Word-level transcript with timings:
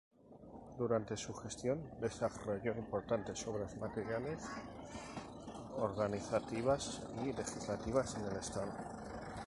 Durante 0.79 1.15
su 1.15 1.31
gestión 1.31 1.79
desarrolló 2.01 2.75
importantes 2.75 3.45
obras 3.45 3.77
materiales 3.77 4.39
organizativas 5.77 7.03
y 7.23 7.31
legislativas 7.33 8.15
en 8.15 8.23
el 8.25 8.35
estado. 8.37 8.71